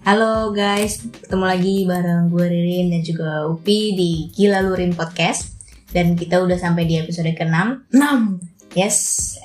Halo 0.00 0.48
guys, 0.56 1.04
ketemu 1.04 1.44
lagi 1.44 1.74
bareng 1.84 2.32
gue 2.32 2.46
Ririn 2.48 2.88
dan 2.88 3.04
juga 3.04 3.44
Upi 3.52 3.92
di 3.92 4.10
Gila 4.32 4.64
Lurin 4.64 4.96
Podcast. 4.96 5.60
Dan 5.92 6.16
kita 6.16 6.40
udah 6.40 6.56
sampai 6.56 6.88
di 6.88 6.96
episode 6.96 7.28
ke-6 7.36 7.92
6 7.92 8.80
Yes, 8.80 8.96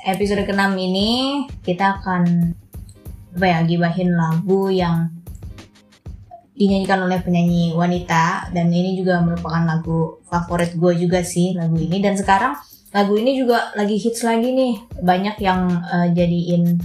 episode 0.08 0.48
ke-6 0.48 0.80
ini 0.80 1.44
kita 1.60 2.00
akan 2.00 2.56
apa 3.36 3.46
ya, 3.52 3.60
gibahin 3.68 4.16
lagu 4.16 4.72
yang 4.72 5.12
dinyanyikan 6.56 7.04
oleh 7.04 7.20
penyanyi 7.20 7.76
wanita. 7.76 8.56
Dan 8.56 8.72
ini 8.72 8.96
juga 8.96 9.20
merupakan 9.20 9.60
lagu 9.60 10.24
favorit 10.24 10.72
gue 10.72 10.96
juga 10.96 11.20
sih 11.20 11.52
lagu 11.52 11.76
ini. 11.76 12.00
Dan 12.00 12.16
sekarang 12.16 12.56
lagu 12.96 13.20
ini 13.20 13.36
juga 13.36 13.76
lagi 13.76 14.00
hits 14.00 14.24
lagi 14.24 14.56
nih. 14.56 15.04
Banyak 15.04 15.36
yang 15.44 15.68
uh, 15.84 16.08
jadiin 16.16 16.80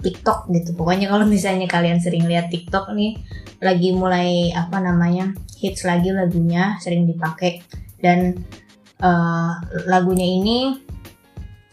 TikTok 0.00 0.52
gitu. 0.52 0.76
Pokoknya 0.76 1.08
kalau 1.08 1.24
misalnya 1.24 1.66
kalian 1.66 1.98
sering 1.98 2.28
lihat 2.28 2.52
TikTok 2.52 2.92
nih 2.92 3.16
lagi 3.60 3.96
mulai 3.96 4.52
apa 4.52 4.78
namanya 4.80 5.32
hits 5.56 5.88
lagi 5.88 6.12
lagunya 6.12 6.76
sering 6.80 7.08
dipakai. 7.08 7.64
Dan 7.96 8.36
uh, 9.00 9.52
lagunya 9.88 10.26
ini 10.28 10.76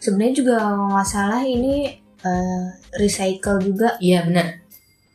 sebenarnya 0.00 0.34
juga 0.34 0.56
nggak 0.64 1.08
salah 1.08 1.42
ini 1.44 1.92
uh, 2.24 2.66
recycle 2.96 3.60
juga. 3.60 4.00
Iya 4.00 4.24
benar. 4.24 4.64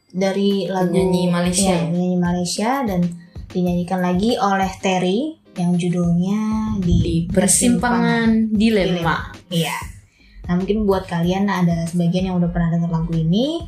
Dari 0.10 0.66
lagu 0.70 0.94
Penyanyi 0.94 1.24
Malaysia. 1.30 1.74
Ya? 1.74 1.86
penyanyi 1.90 2.18
Malaysia. 2.18 2.70
Dan 2.86 3.02
dinyanyikan 3.50 4.02
lagi 4.02 4.38
oleh 4.38 4.70
Terry 4.78 5.38
yang 5.58 5.76
judulnya 5.76 6.42
di, 6.80 6.98
Di 7.02 7.16
persimpangan 7.34 8.54
dilema. 8.54 9.34
Iya. 9.50 9.89
Nah 10.50 10.58
mungkin 10.58 10.90
buat 10.90 11.06
kalian 11.06 11.46
ada 11.46 11.86
sebagian 11.86 12.34
yang 12.34 12.36
udah 12.42 12.50
pernah 12.50 12.74
dengar 12.74 12.90
lagu 12.90 13.14
ini 13.14 13.62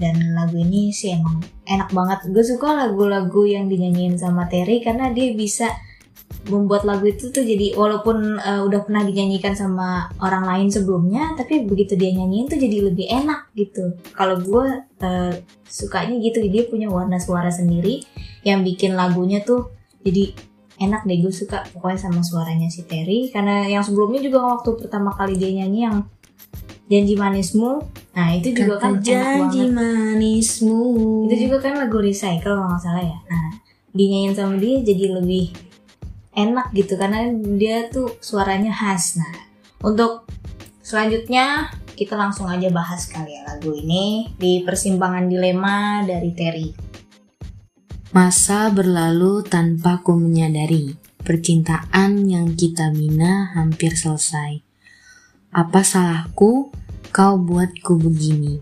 dan 0.00 0.16
lagu 0.32 0.56
ini 0.56 0.88
sih 0.88 1.12
emang 1.12 1.44
enak 1.68 1.92
banget. 1.92 2.32
Gue 2.32 2.40
suka 2.40 2.72
lagu-lagu 2.72 3.44
yang 3.44 3.68
dinyanyiin 3.68 4.16
sama 4.16 4.48
Terry 4.48 4.80
karena 4.80 5.12
dia 5.12 5.36
bisa 5.36 5.68
membuat 6.48 6.84
lagu 6.84 7.08
itu 7.08 7.32
tuh 7.32 7.40
jadi 7.40 7.72
walaupun 7.72 8.36
uh, 8.36 8.60
udah 8.68 8.84
pernah 8.84 9.00
dinyanyikan 9.00 9.56
sama 9.56 10.12
orang 10.20 10.44
lain 10.44 10.68
sebelumnya 10.68 11.32
tapi 11.40 11.64
begitu 11.64 11.96
dia 11.96 12.12
nyanyiin 12.12 12.52
tuh 12.52 12.60
jadi 12.60 12.76
lebih 12.84 13.06
enak 13.08 13.48
gitu 13.56 13.96
kalau 14.12 14.36
gue 14.36 14.84
uh, 15.00 15.32
sukanya 15.64 16.20
gitu 16.20 16.44
dia 16.44 16.68
punya 16.68 16.92
warna 16.92 17.16
suara 17.16 17.48
sendiri 17.48 18.04
yang 18.44 18.60
bikin 18.60 18.92
lagunya 18.92 19.40
tuh 19.40 19.72
jadi 20.04 20.36
enak 20.84 21.08
deh 21.08 21.18
gue 21.24 21.32
suka 21.32 21.64
pokoknya 21.72 21.98
sama 22.10 22.20
suaranya 22.20 22.68
si 22.68 22.84
Terry 22.84 23.32
karena 23.32 23.64
yang 23.64 23.80
sebelumnya 23.80 24.20
juga 24.20 24.44
waktu 24.44 24.76
pertama 24.76 25.16
kali 25.16 25.40
dia 25.40 25.48
nyanyi 25.64 25.80
yang 25.88 25.96
janji 26.88 27.14
manismu. 27.16 27.80
Nah 28.14 28.28
itu 28.36 28.52
juga 28.52 28.80
kan 28.80 29.00
janji 29.00 29.68
manismu. 29.68 30.82
Itu 31.28 31.48
juga 31.48 31.56
kan 31.68 31.80
lagu 31.80 31.98
recycle 32.00 32.54
kalau 32.54 32.68
nggak 32.68 32.82
salah 32.82 33.04
ya. 33.04 33.18
Nah 33.28 33.60
dinyanyiin 33.94 34.34
sama 34.34 34.58
dia 34.58 34.82
jadi 34.82 35.16
lebih 35.16 35.54
enak 36.34 36.74
gitu 36.74 36.98
karena 36.98 37.30
dia 37.56 37.88
tuh 37.88 38.18
suaranya 38.20 38.74
khas. 38.74 39.16
Nah 39.16 39.34
untuk 39.80 40.28
selanjutnya 40.84 41.72
kita 41.94 42.18
langsung 42.18 42.50
aja 42.50 42.68
bahas 42.74 43.06
kali 43.06 43.38
ya 43.38 43.46
lagu 43.46 43.70
ini 43.70 44.34
di 44.34 44.60
persimpangan 44.66 45.30
dilema 45.30 46.02
dari 46.02 46.30
Terry. 46.34 46.68
Masa 48.14 48.70
berlalu 48.70 49.42
tanpa 49.42 49.98
ku 49.98 50.14
menyadari 50.14 50.94
Percintaan 51.24 52.28
yang 52.28 52.52
kita 52.52 52.92
bina 52.92 53.56
hampir 53.56 53.96
selesai 53.96 54.73
Apa 55.54 55.86
salahku 55.86 56.74
kau 57.14 57.34
buatku 57.38 57.94
begini 57.94 58.58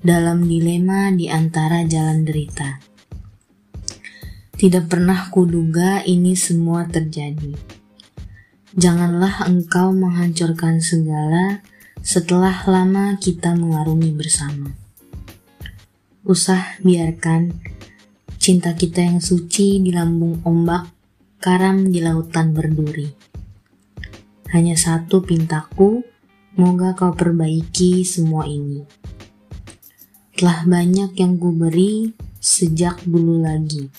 Dalam 0.00 0.48
dilema 0.48 1.12
di 1.12 1.28
antara 1.28 1.84
jalan 1.84 2.24
derita 2.24 2.80
Tidak 4.56 4.88
pernah 4.88 5.28
kuduga 5.28 6.00
ini 6.08 6.32
semua 6.32 6.88
terjadi 6.88 7.52
Janganlah 8.72 9.52
engkau 9.52 9.92
menghancurkan 9.92 10.80
segala 10.80 11.60
setelah 11.98 12.64
lama 12.64 13.20
kita 13.20 13.52
mengarungi 13.52 14.14
bersama. 14.16 14.70
Usah 16.24 16.78
biarkan 16.80 17.52
cinta 18.38 18.72
kita 18.72 19.02
yang 19.02 19.20
suci 19.20 19.82
di 19.82 19.90
lambung 19.90 20.40
ombak, 20.46 20.88
karam 21.42 21.90
di 21.90 22.00
lautan 22.00 22.54
berduri. 22.54 23.37
Hanya 24.48 24.80
satu 24.80 25.20
pintaku, 25.20 26.00
moga 26.56 26.96
kau 26.96 27.12
perbaiki 27.12 28.00
semua 28.00 28.48
ini. 28.48 28.80
Telah 30.32 30.64
banyak 30.64 31.12
yang 31.20 31.36
ku 31.36 31.52
beri 31.52 32.16
sejak 32.40 33.04
dulu 33.04 33.44
lagi, 33.44 33.92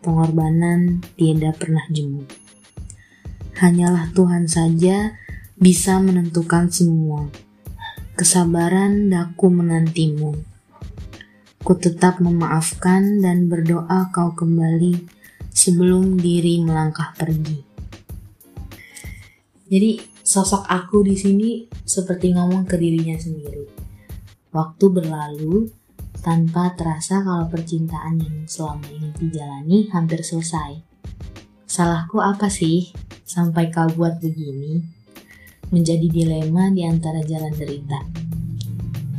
pengorbanan 0.00 1.04
tiada 1.20 1.52
pernah 1.52 1.84
jemu. 1.92 2.24
Hanyalah 3.60 4.08
Tuhan 4.16 4.48
saja 4.48 5.12
bisa 5.60 6.00
menentukan 6.00 6.72
semua. 6.72 7.28
Kesabaran 8.16 9.12
daku 9.12 9.52
menantimu. 9.52 10.32
Ku 11.60 11.72
tetap 11.76 12.24
memaafkan 12.24 13.20
dan 13.20 13.52
berdoa 13.52 14.08
kau 14.16 14.32
kembali 14.32 14.96
sebelum 15.52 16.16
diri 16.16 16.64
melangkah 16.64 17.12
pergi. 17.20 17.69
Jadi 19.70 20.02
sosok 20.26 20.66
aku 20.66 21.06
di 21.06 21.14
sini 21.14 21.62
seperti 21.86 22.34
ngomong 22.34 22.66
ke 22.66 22.74
dirinya 22.74 23.14
sendiri. 23.14 23.70
Waktu 24.50 24.84
berlalu 24.90 25.70
tanpa 26.26 26.74
terasa 26.74 27.22
kalau 27.22 27.46
percintaan 27.46 28.18
yang 28.18 28.50
selama 28.50 28.90
ini 28.90 29.14
dijalani 29.14 29.86
hampir 29.94 30.26
selesai. 30.26 30.82
Salahku 31.70 32.18
apa 32.18 32.50
sih 32.50 32.90
sampai 33.22 33.70
kau 33.70 33.86
buat 33.94 34.18
begini? 34.18 34.82
Menjadi 35.70 36.10
dilema 36.10 36.66
di 36.74 36.82
antara 36.82 37.22
jalan 37.22 37.54
derita. 37.54 38.02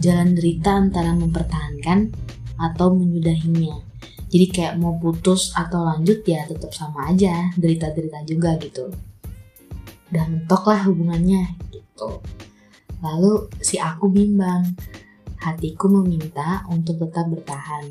Jalan 0.03 0.35
derita 0.35 0.75
antara 0.75 1.15
mempertahankan 1.15 2.11
atau 2.59 2.91
menyudahinya. 2.91 3.87
Jadi 4.27 4.45
kayak 4.51 4.75
mau 4.75 4.99
putus 4.99 5.55
atau 5.55 5.87
lanjut 5.87 6.27
ya 6.27 6.43
tetap 6.43 6.75
sama 6.75 7.07
aja, 7.07 7.55
derita-derita 7.55 8.19
juga 8.27 8.59
gitu. 8.59 8.91
Udah 10.11 10.25
mentok 10.27 10.63
lah 10.67 10.83
hubungannya 10.85 11.55
gitu. 11.71 12.19
Lalu 13.01 13.49
si 13.63 13.81
aku 13.81 14.11
bimbang, 14.11 14.75
hatiku 15.41 15.89
meminta 15.89 16.67
untuk 16.69 17.01
tetap 17.01 17.31
bertahan. 17.31 17.89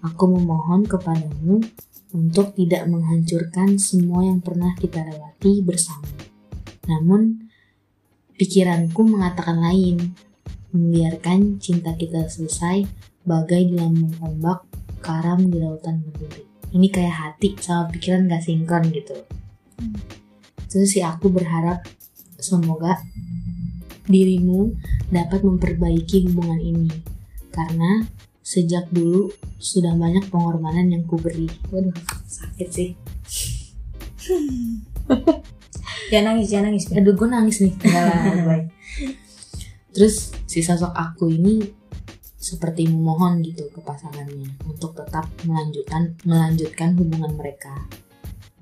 Aku 0.00 0.30
memohon 0.30 0.86
kepadamu 0.86 1.60
untuk 2.14 2.54
tidak 2.56 2.86
menghancurkan 2.88 3.76
semua 3.76 4.24
yang 4.24 4.40
pernah 4.40 4.72
kita 4.78 5.02
lewati 5.04 5.60
bersama. 5.60 6.08
Namun, 6.86 7.50
pikiranku 8.38 9.02
mengatakan 9.02 9.60
lain, 9.60 10.14
membiarkan 10.70 11.58
cinta 11.58 11.92
kita 11.98 12.30
selesai 12.30 12.86
bagai 13.26 13.68
di 13.68 13.74
lambung 13.74 14.14
ombak, 14.22 14.64
karam 15.02 15.50
di 15.50 15.58
lautan 15.58 16.00
berduri. 16.06 16.46
Ini 16.72 16.86
kayak 16.88 17.14
hati 17.14 17.58
sama 17.58 17.90
pikiran 17.90 18.30
gak 18.30 18.44
sinkron 18.46 18.88
gitu. 18.94 19.16
Terus 20.66 20.88
sih 20.92 21.02
aku 21.02 21.30
berharap 21.30 21.86
semoga 22.36 23.00
dirimu 24.06 24.74
dapat 25.10 25.42
memperbaiki 25.42 26.30
hubungan 26.30 26.60
ini. 26.62 26.90
Karena 27.50 28.04
sejak 28.46 28.86
dulu 28.94 29.32
sudah 29.58 29.98
banyak 29.98 30.30
pengorbanan 30.30 30.86
yang 30.92 31.02
kuberi. 31.02 31.50
Waduh, 31.74 31.94
sakit 32.26 32.68
sih. 32.70 32.90
jangan 36.10 36.34
nangis 36.34 36.48
jangan 36.50 36.70
nangis 36.70 36.90
Aduh, 36.94 37.14
gue 37.14 37.28
nangis 37.30 37.56
nih. 37.62 37.74
Terus 39.90 40.30
si 40.46 40.60
sosok 40.62 40.92
aku 40.92 41.32
ini 41.32 41.62
seperti 42.36 42.86
memohon 42.86 43.42
gitu 43.42 43.66
ke 43.74 43.82
pasangannya 43.82 44.54
untuk 44.70 44.94
tetap 44.94 45.26
melanjutkan 45.42 46.14
melanjutkan 46.22 46.94
hubungan 46.94 47.34
mereka. 47.34 47.74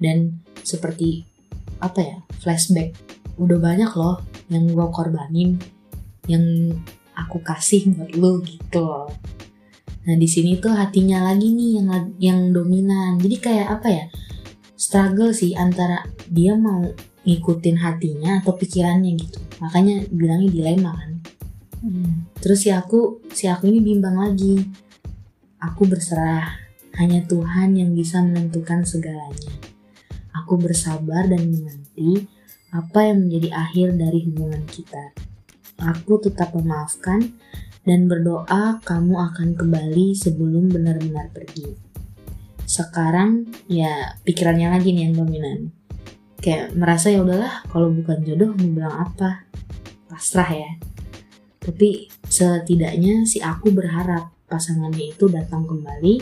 Dan 0.01 0.41
seperti 0.65 1.34
apa 1.81 2.01
ya 2.01 2.17
flashback 2.43 2.95
udah 3.39 3.59
banyak 3.59 3.91
loh 3.99 4.23
yang 4.53 4.71
gue 4.71 4.87
korbanin 4.95 5.59
yang 6.31 6.71
aku 7.15 7.41
kasih 7.41 7.91
buat 7.95 8.13
lo 8.15 8.43
gitu 8.43 8.81
loh. 8.85 9.09
Nah 10.05 10.15
di 10.21 10.29
sini 10.29 10.61
tuh 10.61 10.77
hatinya 10.77 11.33
lagi 11.33 11.49
nih 11.51 11.71
yang 11.81 11.89
yang 12.21 12.41
dominan. 12.53 13.17
Jadi 13.19 13.37
kayak 13.41 13.69
apa 13.81 13.89
ya 13.89 14.05
struggle 14.77 15.33
sih 15.33 15.57
antara 15.57 16.05
dia 16.29 16.53
mau 16.59 16.85
ngikutin 17.25 17.77
hatinya 17.81 18.45
atau 18.45 18.53
pikirannya 18.53 19.17
gitu. 19.17 19.41
Makanya 19.65 20.05
bilangnya 20.13 20.49
dilema 20.53 20.93
kan. 20.93 21.11
Terus 22.41 22.65
si 22.65 22.71
aku, 22.73 23.25
si 23.33 23.49
aku 23.49 23.69
ini 23.69 23.81
bimbang 23.81 24.17
lagi. 24.17 24.61
Aku 25.61 25.89
berserah, 25.89 26.61
hanya 27.01 27.25
Tuhan 27.25 27.73
yang 27.73 27.97
bisa 27.97 28.21
menentukan 28.21 28.85
segalanya. 28.85 29.64
Aku 30.35 30.59
bersabar 30.59 31.31
dan 31.31 31.47
menanti 31.47 32.27
apa 32.75 33.07
yang 33.07 33.27
menjadi 33.27 33.49
akhir 33.55 33.95
dari 33.95 34.27
hubungan 34.27 34.67
kita. 34.67 35.15
Aku 35.79 36.19
tetap 36.19 36.55
memaafkan 36.59 37.23
dan 37.87 38.11
berdoa 38.11 38.83
kamu 38.83 39.15
akan 39.15 39.55
kembali 39.55 40.17
sebelum 40.19 40.75
benar-benar 40.75 41.31
pergi. 41.31 41.71
Sekarang 42.65 43.47
ya 43.71 44.19
pikirannya 44.27 44.75
lagi 44.75 44.91
nih 44.91 45.07
yang 45.11 45.23
dominan. 45.23 45.71
Kayak 46.43 46.75
merasa 46.75 47.15
ya 47.15 47.23
udahlah 47.23 47.63
kalau 47.71 47.95
bukan 47.95 48.25
jodoh 48.27 48.51
mau 48.59 48.69
bilang 48.69 48.97
apa. 49.07 49.47
Pasrah 50.11 50.51
ya. 50.51 50.71
Tapi 51.63 52.11
setidaknya 52.29 53.25
si 53.25 53.41
aku 53.41 53.73
berharap 53.73 54.35
pasangannya 54.51 55.17
itu 55.17 55.31
datang 55.31 55.65
kembali 55.65 56.21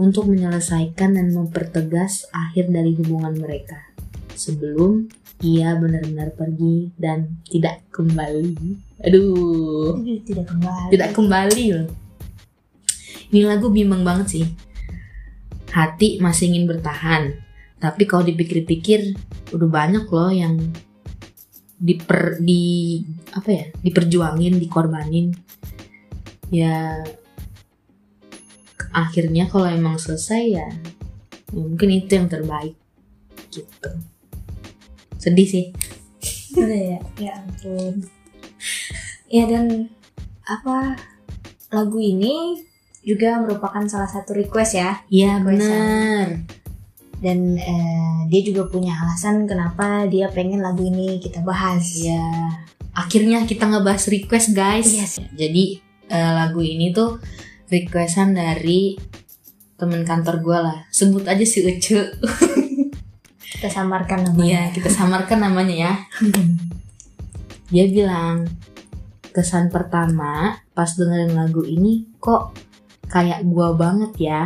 untuk 0.00 0.32
menyelesaikan 0.32 1.20
dan 1.20 1.28
mempertegas 1.36 2.24
akhir 2.32 2.72
dari 2.72 2.96
hubungan 2.96 3.36
mereka 3.36 3.76
sebelum 4.32 5.12
ia 5.44 5.76
benar-benar 5.76 6.32
pergi 6.32 6.88
dan 6.96 7.40
tidak 7.44 7.84
kembali. 7.92 8.56
Aduh, 9.04 10.00
tidak 10.24 10.48
kembali. 10.48 10.88
tidak 10.92 11.10
kembali 11.12 11.64
loh. 11.76 11.88
Ini 13.30 13.40
lagu 13.44 13.68
bimbang 13.68 14.00
banget 14.00 14.26
sih. 14.40 14.46
Hati 15.70 16.18
masih 16.18 16.50
ingin 16.50 16.66
bertahan, 16.66 17.36
tapi 17.78 18.08
kalau 18.08 18.26
dipikir-pikir 18.26 19.14
udah 19.54 19.68
banyak 19.70 20.04
loh 20.10 20.32
yang 20.34 20.58
diper 21.80 22.36
di 22.42 23.00
apa 23.32 23.48
ya 23.48 23.64
diperjuangin 23.80 24.60
dikorbanin 24.60 25.32
ya 26.52 27.00
akhirnya 28.90 29.46
kalau 29.46 29.66
emang 29.66 29.96
selesai 29.96 30.42
ya, 30.46 30.66
ya 30.66 30.68
mungkin 31.54 31.88
itu 31.90 32.10
yang 32.14 32.28
terbaik 32.30 32.74
gitu 33.50 33.90
sedih 35.18 35.48
sih 35.48 35.66
Udah 36.50 36.66
ya, 36.66 36.98
ya 37.14 37.32
ampun. 37.38 38.02
Ya 39.30 39.46
dan 39.46 39.86
apa 40.42 40.98
lagu 41.70 42.02
ini 42.02 42.58
juga 43.00 43.38
merupakan 43.38 43.86
salah 43.86 44.10
satu 44.10 44.34
request 44.34 44.74
ya 44.74 44.98
iya 45.06 45.38
benar 45.38 46.42
dan 47.22 47.54
eh, 47.54 48.18
dia 48.26 48.42
juga 48.42 48.66
punya 48.66 48.92
alasan 48.98 49.46
kenapa 49.46 50.10
dia 50.10 50.26
pengen 50.32 50.58
lagu 50.60 50.82
ini 50.82 51.22
kita 51.22 51.40
bahas. 51.46 51.86
ya 51.94 52.18
akhirnya 52.92 53.46
kita 53.46 53.70
ngebahas 53.70 54.10
request 54.10 54.50
guys 54.50 54.90
Yes. 54.90 55.22
jadi 55.38 55.78
eh, 56.10 56.32
lagu 56.34 56.60
ini 56.60 56.90
tuh 56.90 57.22
requestan 57.70 58.34
dari 58.34 58.98
temen 59.80 60.04
kantor 60.04 60.44
gue 60.44 60.58
lah. 60.60 60.78
Sebut 60.92 61.24
aja 61.24 61.46
si 61.46 61.64
Ucu. 61.64 62.02
Kita 63.60 63.68
samarkan 63.70 64.24
Iya 64.24 64.30
namanya. 64.32 64.62
kita 64.72 64.88
samarkan 64.88 65.38
namanya 65.44 65.74
ya. 65.76 65.92
Dia 67.70 67.86
bilang 67.92 68.48
kesan 69.30 69.70
pertama 69.70 70.58
pas 70.74 70.90
dengerin 70.96 71.36
lagu 71.36 71.62
ini 71.62 72.08
kok 72.18 72.56
kayak 73.12 73.44
gua 73.44 73.76
banget 73.76 74.12
ya. 74.16 74.42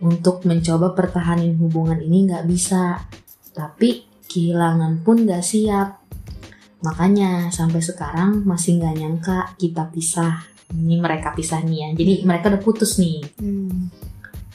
Untuk 0.00 0.48
mencoba 0.48 0.96
pertahanin 0.96 1.60
hubungan 1.60 2.00
ini 2.00 2.24
nggak 2.24 2.48
bisa 2.48 3.04
tapi 3.52 4.08
kehilangan 4.32 5.04
pun 5.04 5.28
nggak 5.28 5.44
siap. 5.44 6.02
Makanya 6.80 7.52
sampai 7.52 7.84
sekarang 7.84 8.48
masih 8.48 8.80
nggak 8.80 8.96
nyangka 8.96 9.38
kita 9.60 9.92
pisah 9.92 10.55
ini 10.74 10.98
mereka 10.98 11.36
pisah 11.36 11.62
nih 11.62 11.78
ya. 11.78 11.88
Jadi 11.94 12.12
mereka 12.26 12.50
udah 12.50 12.62
putus 12.62 12.98
nih. 12.98 13.22
Hmm. 13.38 13.90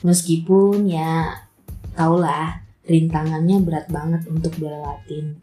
meskipun 0.02 0.90
ya 0.90 1.30
taulah 1.94 2.66
rintangannya 2.90 3.62
berat 3.62 3.86
banget 3.94 4.26
untuk 4.26 4.50
dilewatin 4.58 5.38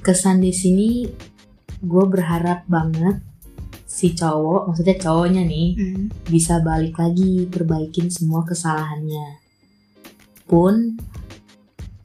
kesan 0.00 0.40
di 0.40 0.56
sini 0.56 1.04
gue 1.84 2.04
berharap 2.08 2.64
banget 2.64 3.20
si 3.84 4.16
cowok 4.16 4.72
maksudnya 4.72 4.96
cowoknya 4.96 5.42
nih 5.44 5.68
Hmm. 5.76 6.08
bisa 6.32 6.64
balik 6.64 6.96
lagi 6.96 7.44
perbaikin 7.44 8.08
semua 8.08 8.40
kesalahannya. 8.48 9.36
Pun 10.48 10.96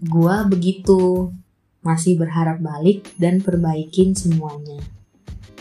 gue 0.03 0.35
begitu 0.51 1.31
masih 1.79 2.19
berharap 2.19 2.59
balik 2.59 3.07
dan 3.15 3.39
perbaikin 3.39 4.11
semuanya. 4.19 4.83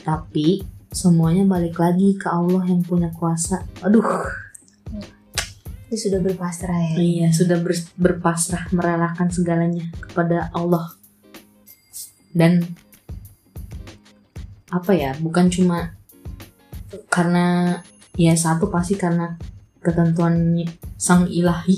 Tapi 0.03 0.67
semuanya 0.93 1.49
balik 1.49 1.81
lagi 1.81 2.15
ke 2.15 2.29
Allah 2.29 2.63
yang 2.69 2.85
punya 2.85 3.09
kuasa 3.17 3.65
aduh 3.81 4.05
Itu 5.93 6.09
sudah 6.09 6.25
berpasrah 6.25 6.81
ya. 6.89 6.97
Iya, 6.97 7.29
sudah 7.37 7.61
ber- 7.61 7.93
berpasrah 8.01 8.65
merelakan 8.73 9.29
segalanya 9.29 9.93
kepada 10.01 10.49
Allah. 10.57 10.97
Dan 12.33 12.65
apa 14.73 14.97
ya, 14.97 15.13
bukan 15.21 15.53
cuma 15.53 15.93
karena 17.13 17.77
ya 18.17 18.33
satu 18.33 18.73
pasti 18.73 18.97
karena 18.97 19.37
ketentuan 19.85 20.65
sang 20.97 21.29
ilahi. 21.29 21.77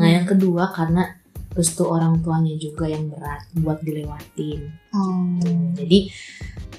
Nah, 0.00 0.08
yang 0.08 0.24
kedua 0.24 0.72
karena 0.72 1.20
restu 1.52 1.84
orang 1.84 2.24
tuanya 2.24 2.56
juga 2.56 2.88
yang 2.88 3.12
berat 3.12 3.44
buat 3.60 3.84
dilewatin. 3.84 4.72
Oh. 4.96 5.36
Jadi 5.76 6.08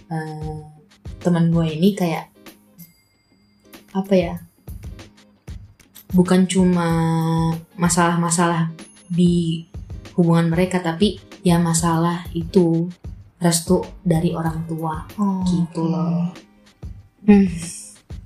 eh, 0.09 0.80
teman 1.21 1.53
gue 1.53 1.65
ini 1.77 1.93
kayak 1.93 2.27
apa 3.93 4.13
ya? 4.13 4.35
Bukan 6.11 6.43
cuma 6.49 6.89
masalah-masalah 7.79 8.73
di 9.07 9.63
hubungan 10.19 10.51
mereka, 10.51 10.83
tapi 10.83 11.23
ya 11.39 11.55
masalah 11.55 12.27
itu 12.35 12.91
restu 13.39 13.81
dari 14.03 14.35
orang 14.35 14.67
tua. 14.67 15.07
Oh, 15.15 15.41
Gitu 15.47 15.81
oke. 15.81 15.91
loh. 15.91 16.29
Hmm, 17.23 17.47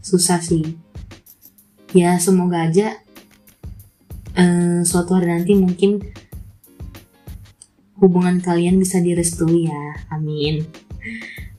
susah 0.02 0.42
sih. 0.42 0.66
Ya 1.96 2.18
semoga 2.20 2.68
aja 2.68 3.00
eh, 4.36 4.80
suatu 4.84 5.16
hari 5.16 5.32
nanti 5.32 5.56
mungkin 5.56 6.04
hubungan 7.96 8.44
kalian 8.44 8.76
bisa 8.76 9.00
direstui 9.00 9.72
ya, 9.72 9.84
amin. 10.12 10.68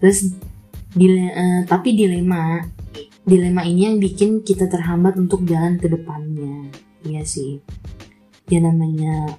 Terus 0.03 0.37
dile- 0.97 1.35
eh, 1.37 1.61
tapi 1.69 1.93
dilema, 1.93 2.65
dilema 3.23 3.63
ini 3.69 3.85
yang 3.85 3.97
bikin 4.01 4.41
kita 4.41 4.65
terhambat 4.67 5.21
untuk 5.21 5.45
jalan 5.45 5.77
ke 5.77 5.93
depannya. 5.93 6.73
Iya 7.05 7.23
sih. 7.23 7.61
Ya 8.49 8.65
namanya 8.65 9.37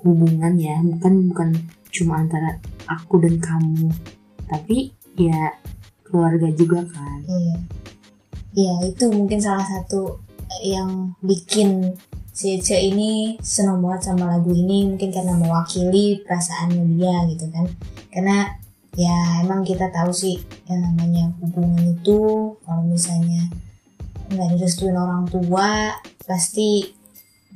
hubungan 0.00 0.54
ya, 0.56 0.78
bukan 0.80 1.28
bukan 1.34 1.48
cuma 1.90 2.22
antara 2.22 2.62
aku 2.86 3.18
dan 3.20 3.42
kamu, 3.42 3.90
tapi 4.46 4.94
ya 5.18 5.58
keluarga 6.06 6.48
juga 6.54 6.86
kan. 6.86 7.18
Iya. 7.26 7.56
Iya, 8.50 8.74
itu 8.90 9.04
mungkin 9.14 9.38
salah 9.38 9.62
satu 9.62 10.18
yang 10.66 11.14
bikin 11.22 11.94
si 12.34 12.58
Ece 12.58 12.78
ini 12.82 13.38
senang 13.38 13.78
banget 13.78 14.10
sama 14.10 14.26
lagu 14.26 14.50
ini 14.50 14.90
mungkin 14.90 15.10
karena 15.14 15.38
mewakili 15.38 16.18
perasaannya 16.26 16.84
dia 16.98 17.16
gitu 17.30 17.46
kan. 17.52 17.66
Karena 18.10 18.59
ya 19.00 19.40
emang 19.40 19.64
kita 19.64 19.88
tahu 19.88 20.12
sih 20.12 20.36
yang 20.68 20.84
namanya 20.84 21.32
hubungan 21.40 21.96
itu 21.96 22.20
kalau 22.60 22.84
misalnya 22.84 23.48
nggak 24.28 24.60
direstuin 24.60 24.94
orang 25.00 25.24
tua 25.24 25.96
pasti 26.28 26.92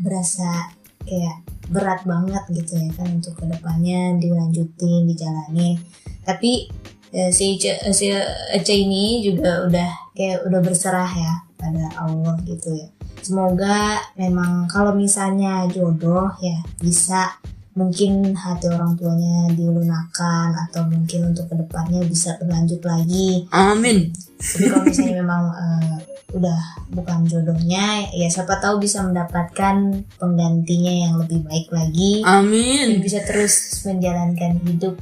berasa 0.01 0.73
kayak 1.05 1.45
berat 1.69 2.01
banget 2.09 2.45
gitu 2.49 2.81
ya 2.81 2.89
kan 2.97 3.09
untuk 3.13 3.37
ke 3.37 3.45
depannya 3.45 4.17
dilanjutin 4.17 5.05
dijalanin 5.05 5.77
tapi 6.25 6.73
eh, 7.13 7.31
si 7.31 7.61
Ece, 7.61 7.93
si 7.93 8.09
Ece 8.51 8.75
ini 8.75 9.21
juga 9.21 9.69
udah 9.69 9.91
kayak 10.17 10.49
udah 10.49 10.61
berserah 10.65 11.13
ya 11.13 11.33
pada 11.61 11.85
Allah 12.01 12.35
gitu 12.49 12.75
ya. 12.75 12.89
Semoga 13.25 14.05
memang 14.21 14.69
kalau 14.69 14.93
misalnya 14.93 15.65
jodoh 15.73 16.29
ya 16.41 16.61
bisa 16.81 17.41
mungkin 17.75 18.38
hati 18.38 18.71
orang 18.71 18.95
tuanya 18.95 19.50
dilunakan 19.50 20.54
atau 20.69 20.87
mungkin 20.87 21.35
untuk 21.35 21.50
ke 21.50 21.54
depannya 21.59 22.07
bisa 22.07 22.38
berlanjut 22.38 22.81
lagi 22.87 23.50
Amin. 23.50 24.14
tapi 24.38 24.71
kalau 24.71 24.85
misalnya 24.87 25.14
memang 25.23 25.43
eh, 25.50 25.97
udah 26.35 26.61
bukan 26.90 27.26
jodohnya 27.31 28.11
ya 28.11 28.26
siapa 28.26 28.59
tahu 28.59 28.83
bisa 28.83 29.02
mendapatkan 29.07 30.07
penggantinya 30.19 30.93
yang 31.07 31.14
lebih 31.19 31.43
baik 31.47 31.71
lagi 31.71 32.23
dan 32.23 32.47
Amin. 32.47 33.02
bisa 33.02 33.23
terus 33.26 33.83
menjalankan 33.87 34.59
hidup 34.66 34.99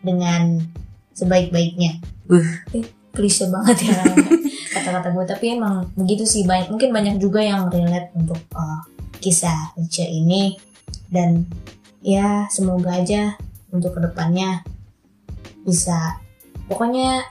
dengan 0.00 0.62
sebaik-baiknya. 1.14 2.00
Uh. 2.30 2.46
Eh, 2.72 2.86
klise 3.12 3.50
banget 3.50 3.90
ya 3.90 4.00
kata-kata 4.78 5.10
gue, 5.12 5.24
tapi 5.26 5.46
emang 5.58 5.90
begitu 5.98 6.24
sih 6.24 6.46
banyak. 6.46 6.72
Mungkin 6.72 6.94
banyak 6.94 7.16
juga 7.18 7.42
yang 7.42 7.68
relate 7.68 8.14
untuk 8.16 8.38
uh, 8.54 8.80
kisah 9.18 9.74
Ica 9.76 10.06
ini 10.06 10.56
dan 11.10 11.44
ya 12.00 12.48
semoga 12.48 12.96
aja 12.96 13.36
untuk 13.70 13.96
ke 13.96 14.00
depannya 14.02 14.64
bisa 15.64 16.18
pokoknya 16.66 17.24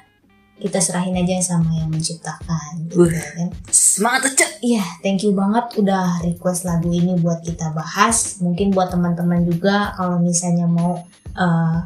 kita 0.59 0.83
serahin 0.83 1.15
aja 1.15 1.39
sama 1.39 1.71
yang 1.71 1.88
menciptakan 1.88 2.91
gitu 2.91 3.07
Uh. 3.07 3.09
kan. 3.09 3.47
Semangat 3.71 4.35
Ece. 4.35 4.47
Iya, 4.59 4.83
thank 4.99 5.23
you 5.23 5.31
banget 5.31 5.71
udah 5.79 6.19
request 6.19 6.67
lagu 6.67 6.91
ini 6.91 7.15
buat 7.15 7.39
kita 7.39 7.71
bahas. 7.71 8.43
Mungkin 8.43 8.75
buat 8.75 8.91
teman-teman 8.91 9.47
juga 9.47 9.95
kalau 9.95 10.19
misalnya 10.19 10.67
mau 10.67 10.99
eh, 11.31 11.79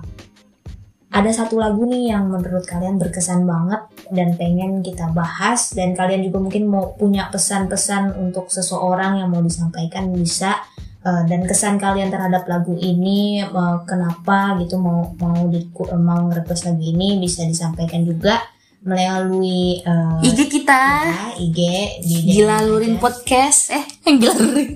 ada 1.13 1.29
satu 1.29 1.61
lagu 1.61 1.85
nih 1.85 2.17
yang 2.17 2.33
menurut 2.33 2.65
kalian 2.65 2.97
berkesan 2.97 3.45
banget 3.45 3.85
dan 4.09 4.33
pengen 4.33 4.81
kita 4.81 5.13
bahas 5.13 5.69
dan 5.77 5.93
kalian 5.93 6.25
juga 6.25 6.41
mungkin 6.41 6.65
mau 6.65 6.97
punya 6.97 7.29
pesan-pesan 7.29 8.17
untuk 8.17 8.49
seseorang 8.49 9.21
yang 9.21 9.29
mau 9.29 9.45
disampaikan 9.45 10.09
bisa 10.09 10.57
uh, 11.03 11.24
dan 11.27 11.43
kesan 11.43 11.75
kalian 11.77 12.10
terhadap 12.10 12.48
lagu 12.48 12.74
ini 12.79 13.43
uh, 13.43 13.83
kenapa 13.83 14.57
gitu 14.63 14.79
mau 14.79 15.12
mau 15.19 15.48
di, 15.51 15.67
mau 16.00 16.31
ngerequest 16.31 16.72
lagu 16.72 16.83
ini 16.83 17.19
bisa 17.19 17.43
disampaikan 17.43 18.07
juga 18.07 18.39
melalui 18.83 19.79
uh, 19.88 20.19
IG 20.19 20.51
kita. 20.51 20.83
Ya, 21.07 21.27
IG 21.39 21.60
di 22.03 22.15
Gila 22.36 22.67
Lurin 22.67 23.00
Podcast. 23.00 23.72
Eh 23.72 23.83
Gila 24.03 24.36
Lurin. 24.36 24.75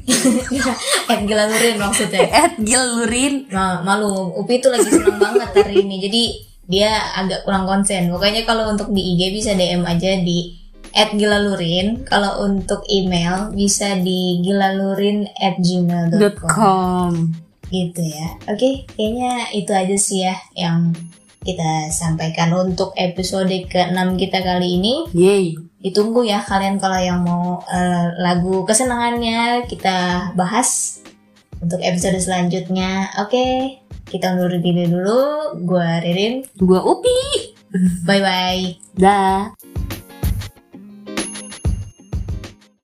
Eh 1.12 1.20
Gila 1.28 1.44
Lurin 1.52 1.76
maksudnya. 1.76 2.24
Eh 2.40 2.48
Gila 2.56 2.86
Lurin. 2.88 3.52
Nah, 3.52 3.84
malu. 3.84 4.32
Upi 4.40 4.64
tuh 4.64 4.72
lagi 4.72 4.88
seneng 4.88 5.20
banget 5.20 5.52
hari 5.52 5.84
ini. 5.84 6.00
Jadi 6.00 6.24
dia 6.72 7.20
agak 7.20 7.44
kurang 7.44 7.68
konsen. 7.68 8.08
Pokoknya 8.08 8.48
kalau 8.48 8.72
untuk 8.72 8.96
di 8.96 9.16
IG 9.16 9.36
bisa 9.36 9.52
DM 9.56 9.84
aja 9.84 10.12
di 10.24 10.56
at 10.94 11.16
gilalurin 11.16 12.04
kalau 12.08 12.46
untuk 12.48 12.84
email 12.88 13.52
bisa 13.52 13.98
di 14.00 14.44
gilalurin 14.44 15.28
at 15.40 15.60
gmail.com 15.60 17.12
gitu 17.68 18.00
ya 18.00 18.28
oke 18.48 18.70
kayaknya 18.96 19.52
itu 19.52 19.72
aja 19.76 19.96
sih 20.00 20.24
ya 20.24 20.36
yang 20.56 20.96
kita 21.48 21.88
sampaikan 21.96 22.52
untuk 22.52 22.92
episode 23.00 23.48
ke-6 23.72 24.20
kita 24.20 24.44
kali 24.44 24.76
ini. 24.76 25.08
Yeay. 25.16 25.56
Ditunggu 25.80 26.28
ya 26.28 26.44
kalian 26.44 26.76
kalau 26.76 27.00
yang 27.00 27.24
mau 27.24 27.64
uh, 27.64 28.06
lagu 28.20 28.68
kesenangannya 28.68 29.64
kita 29.72 30.32
bahas 30.36 31.00
untuk 31.64 31.80
episode 31.80 32.20
selanjutnya. 32.20 33.16
Oke, 33.24 33.80
kita 34.12 34.36
undur 34.36 34.60
diri 34.60 34.92
dulu. 34.92 35.56
Gua 35.64 36.04
Ririn. 36.04 36.44
Gua 36.60 36.84
Upi. 36.84 37.56
Bye 38.04 38.20
bye. 38.20 38.64
Dah. 39.00 39.56